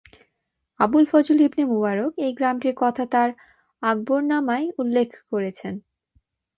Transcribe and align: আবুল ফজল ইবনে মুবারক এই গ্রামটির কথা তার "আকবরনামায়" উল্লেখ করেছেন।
আবুল 0.79 1.03
ফজল 1.05 1.39
ইবনে 1.41 1.63
মুবারক 1.65 2.11
এই 2.17 2.31
গ্রামটির 2.33 2.75
কথা 2.77 3.03
তার 3.05 3.29
"আকবরনামায়" 3.83 4.67
উল্লেখ 4.77 5.09
করেছেন। 5.31 5.73